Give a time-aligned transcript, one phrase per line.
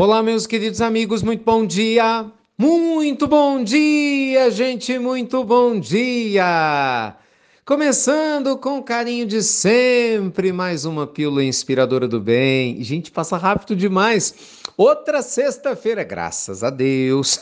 [0.00, 2.24] Olá, meus queridos amigos, muito bom dia!
[2.56, 7.14] Muito bom dia, gente, muito bom dia!
[7.66, 12.82] Começando com carinho de sempre, mais uma pílula inspiradora do bem.
[12.82, 14.62] Gente, passa rápido demais.
[14.74, 17.38] Outra sexta-feira, graças a Deus.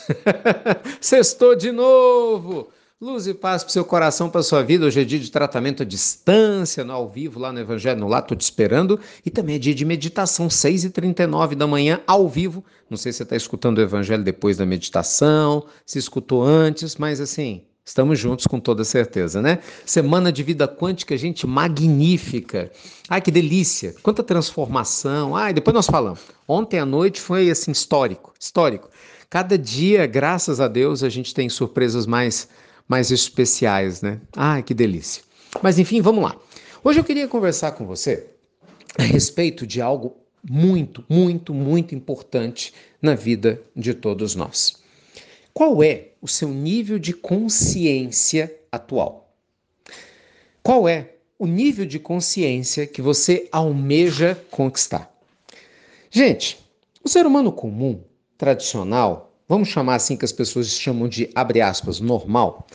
[0.99, 2.67] Sextou de novo.
[3.01, 4.85] Luz e paz para o seu coração, para a sua vida.
[4.85, 8.19] Hoje é dia de tratamento à distância, no ao vivo, lá no Evangelho no Lá,
[8.19, 8.99] estou te esperando.
[9.25, 12.61] E também é dia de meditação, 6h39 da manhã, ao vivo.
[12.89, 17.21] Não sei se você está escutando o Evangelho depois da meditação, se escutou antes, mas
[17.21, 19.59] assim, Estamos juntos com toda certeza, né?
[19.83, 22.69] Semana de vida quântica, gente, magnífica.
[23.09, 23.95] Ai, que delícia!
[24.03, 25.35] Quanta transformação.
[25.35, 26.19] Ai, depois nós falamos.
[26.47, 28.89] Ontem à noite foi assim histórico, histórico.
[29.27, 32.47] Cada dia, graças a Deus, a gente tem surpresas mais
[32.89, 34.19] mais especiais, né?
[34.35, 35.21] Ai, que delícia.
[35.61, 36.35] Mas enfim, vamos lá.
[36.83, 38.25] Hoje eu queria conversar com você
[38.97, 44.81] a respeito de algo muito, muito, muito importante na vida de todos nós.
[45.53, 49.31] Qual é o seu nível de consciência atual?
[50.63, 55.13] Qual é o nível de consciência que você almeja conquistar?
[56.09, 56.57] Gente,
[57.03, 58.01] o ser humano comum,
[58.37, 62.67] tradicional, vamos chamar assim que as pessoas chamam de, abre aspas, normal,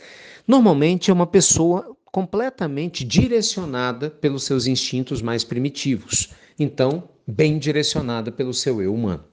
[0.46, 6.30] normalmente é uma pessoa completamente direcionada pelos seus instintos mais primitivos.
[6.58, 9.24] Então, bem direcionada pelo seu eu humano.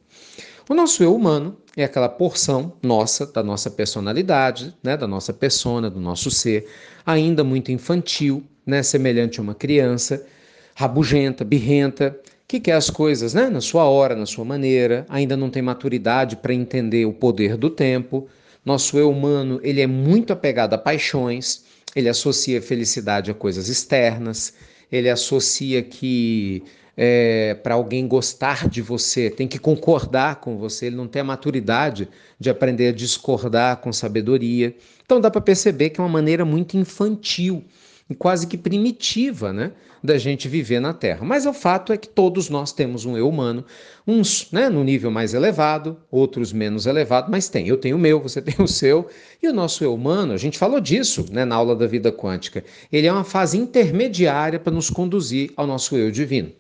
[0.70, 5.90] O nosso eu humano é aquela porção nossa, da nossa personalidade, né, da nossa persona,
[5.90, 6.68] do nosso ser,
[7.06, 10.26] ainda muito infantil, né, semelhante a uma criança,
[10.76, 12.18] rabugenta, birrenta,
[12.52, 16.36] que quer as coisas né, na sua hora, na sua maneira, ainda não tem maturidade
[16.36, 18.28] para entender o poder do tempo.
[18.66, 21.64] Nosso eu humano ele é muito apegado a paixões,
[21.96, 24.54] ele associa felicidade a coisas externas,
[24.92, 26.62] ele associa que
[26.98, 31.24] é, para alguém gostar de você tem que concordar com você, ele não tem a
[31.26, 34.76] maturidade de aprender a discordar com sabedoria.
[35.06, 37.64] Então dá para perceber que é uma maneira muito infantil
[38.14, 39.72] quase que primitiva, né,
[40.04, 41.24] da gente viver na Terra.
[41.24, 43.64] Mas o fato é que todos nós temos um eu humano,
[44.08, 47.68] uns né, no nível mais elevado, outros menos elevado, mas tem.
[47.68, 49.08] Eu tenho o meu, você tem o seu,
[49.42, 52.64] e o nosso eu humano, a gente falou disso né, na aula da vida quântica,
[52.92, 56.52] ele é uma fase intermediária para nos conduzir ao nosso eu divino.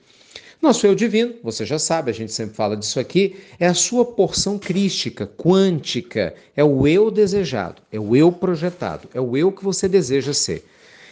[0.61, 4.05] Nosso eu divino, você já sabe, a gente sempre fala disso aqui, é a sua
[4.05, 9.63] porção crística, quântica, é o eu desejado, é o eu projetado, é o eu que
[9.63, 10.63] você deseja ser.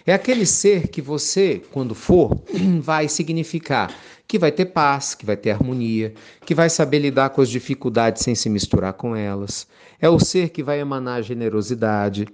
[0.10, 2.36] É aquele ser que você, quando for,
[2.82, 3.96] vai significar
[4.28, 6.16] que vai ter paz, que vai ter harmonia,
[6.48, 9.68] que vai saber lidar com as dificuldades sem se misturar com elas.
[10.02, 12.28] É o ser que vai emanar generosidade.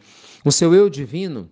[0.45, 1.51] O seu eu divino,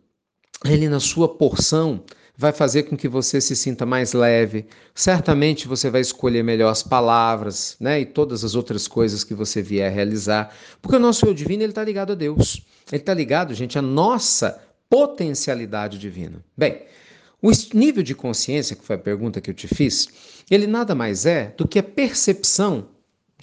[0.64, 2.02] ele na sua porção,
[2.38, 4.66] vai fazer com que você se sinta mais leve.
[4.96, 8.00] Certamente você vai escolher melhor as palavras, né?
[8.00, 11.74] E todas as outras coisas que você vier realizar, porque o nosso eu divino ele
[11.74, 12.66] está ligado a Deus.
[12.90, 14.58] Ele está ligado, gente, à nossa
[14.94, 16.46] potencialidade divina.
[16.56, 16.84] Bem,
[17.42, 20.08] o nível de consciência, que foi a pergunta que eu te fiz,
[20.52, 22.90] ele nada mais é do que a percepção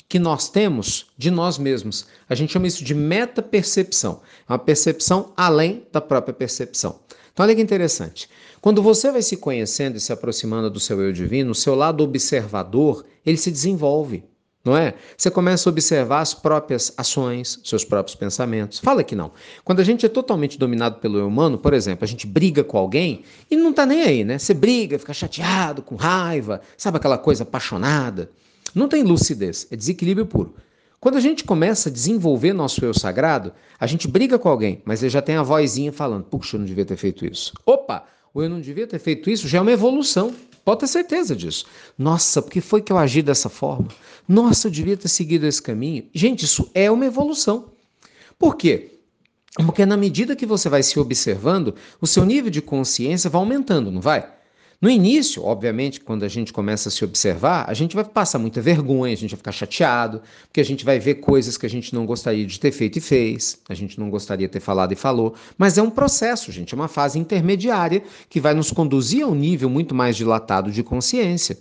[0.09, 2.07] que nós temos de nós mesmos.
[2.29, 4.21] A gente chama isso de meta-percepção.
[4.49, 7.01] É uma percepção além da própria percepção.
[7.33, 8.31] Então, olha que interessante.
[8.61, 12.05] Quando você vai se conhecendo e se aproximando do seu eu divino, o seu lado
[12.05, 14.23] observador, ele se desenvolve
[14.65, 14.95] não é?
[15.17, 18.79] Você começa a observar as próprias ações, seus próprios pensamentos.
[18.79, 19.33] Fala que não.
[19.65, 22.77] Quando a gente é totalmente dominado pelo eu humano, por exemplo, a gente briga com
[22.77, 24.39] alguém e não tá nem aí, né?
[24.39, 28.31] Você briga, fica chateado, com raiva, sabe aquela coisa apaixonada.
[28.75, 30.55] Não tem lucidez, é desequilíbrio puro.
[31.01, 35.03] Quando a gente começa a desenvolver nosso eu sagrado, a gente briga com alguém, mas
[35.03, 37.55] ele já tem a vozinha falando: puxa, eu não devia ter feito isso.
[37.65, 38.05] Opa,
[38.35, 40.35] ou eu não devia ter feito isso, já é uma evolução.
[40.71, 41.67] Pode ter certeza disso.
[41.99, 43.89] Nossa, por que foi que eu agi dessa forma?
[44.29, 46.05] Nossa, eu devia ter seguido esse caminho.
[46.15, 47.73] Gente, isso é uma evolução.
[48.39, 49.01] Por quê?
[49.57, 53.91] Porque na medida que você vai se observando, o seu nível de consciência vai aumentando,
[53.91, 54.33] não vai?
[54.83, 58.63] No início, obviamente, quando a gente começa a se observar, a gente vai passar muita
[58.63, 61.95] vergonha, a gente vai ficar chateado, porque a gente vai ver coisas que a gente
[61.95, 64.97] não gostaria de ter feito e fez, a gente não gostaria de ter falado e
[64.97, 69.27] falou, mas é um processo, gente, é uma fase intermediária que vai nos conduzir a
[69.27, 71.59] um nível muito mais dilatado de consciência.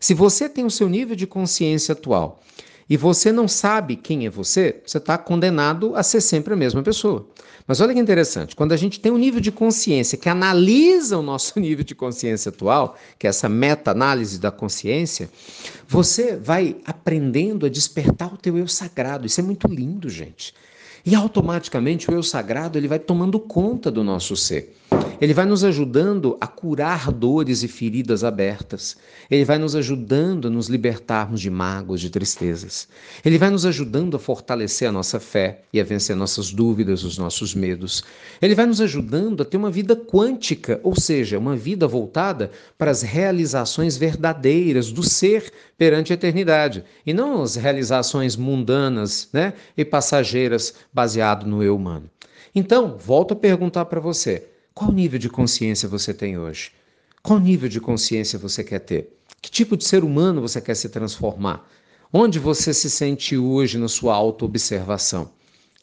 [0.00, 2.40] Se você tem o seu nível de consciência atual
[2.88, 6.82] e você não sabe quem é você, você está condenado a ser sempre a mesma
[6.82, 7.26] pessoa.
[7.66, 11.22] Mas olha que interessante, quando a gente tem um nível de consciência que analisa o
[11.22, 15.30] nosso nível de consciência atual, que é essa meta-análise da consciência,
[15.88, 19.26] você vai aprendendo a despertar o teu eu sagrado.
[19.26, 20.52] Isso é muito lindo, gente.
[21.06, 24.76] E automaticamente o eu sagrado ele vai tomando conta do nosso ser.
[25.20, 28.96] Ele vai nos ajudando a curar dores e feridas abertas.
[29.30, 32.88] Ele vai nos ajudando a nos libertarmos de mágoas, de tristezas.
[33.24, 37.16] Ele vai nos ajudando a fortalecer a nossa fé e a vencer nossas dúvidas, os
[37.16, 38.04] nossos medos.
[38.42, 42.90] Ele vai nos ajudando a ter uma vida quântica, ou seja, uma vida voltada para
[42.90, 49.84] as realizações verdadeiras do ser perante a eternidade e não as realizações mundanas, né, e
[49.84, 52.10] passageiras baseado no eu humano.
[52.54, 56.72] Então, volto a perguntar para você: qual nível de consciência você tem hoje?
[57.22, 59.08] Qual nível de consciência você quer ter?
[59.40, 61.64] Que tipo de ser humano você quer se transformar?
[62.12, 65.30] Onde você se sente hoje na sua autoobservação?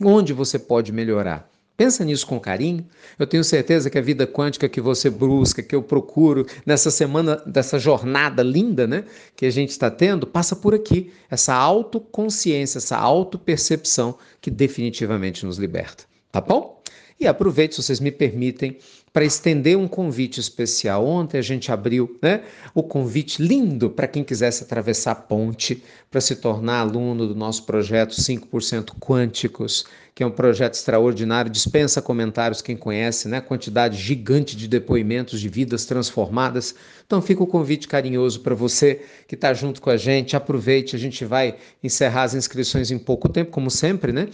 [0.03, 1.49] Onde você pode melhorar?
[1.77, 2.85] Pensa nisso com carinho.
[3.17, 7.37] Eu tenho certeza que a vida quântica que você busca, que eu procuro nessa semana,
[7.45, 9.05] dessa jornada linda, né,
[9.37, 11.13] que a gente está tendo, passa por aqui.
[11.29, 16.03] Essa autoconsciência, essa autopercepção que definitivamente nos liberta.
[16.29, 16.81] Tá bom?
[17.21, 18.77] E aproveito, se vocês me permitem,
[19.13, 21.05] para estender um convite especial.
[21.05, 22.43] Ontem a gente abriu né,
[22.73, 27.63] o convite lindo para quem quisesse atravessar a ponte para se tornar aluno do nosso
[27.65, 33.39] projeto 5% Quânticos, que é um projeto extraordinário, dispensa comentários quem conhece, né?
[33.39, 36.75] Quantidade gigante de depoimentos de vidas transformadas.
[37.05, 40.35] Então fica o convite carinhoso para você que está junto com a gente.
[40.35, 44.27] Aproveite, a gente vai encerrar as inscrições em pouco tempo, como sempre, né?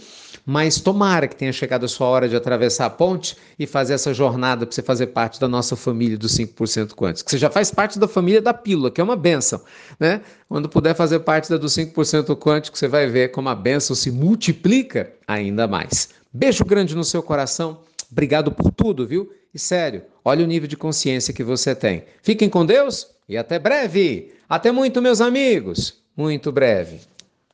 [0.44, 4.12] Mas tomara que tenha chegado a sua hora de atravessar a ponte e fazer essa
[4.12, 7.22] jornada para você fazer parte da nossa família dos 5% quânticos.
[7.22, 9.60] Que você já faz parte da família da pílula, que é uma benção,
[9.98, 10.20] né?
[10.48, 14.10] Quando puder fazer parte da do 5% quântico, você vai ver como a benção se
[14.10, 16.10] multiplica ainda mais.
[16.32, 17.80] Beijo grande no seu coração.
[18.10, 19.30] Obrigado por tudo, viu?
[19.52, 22.04] E sério, olha o nível de consciência que você tem.
[22.22, 24.32] Fiquem com Deus e até breve.
[24.48, 26.02] Até muito, meus amigos.
[26.16, 27.00] Muito breve.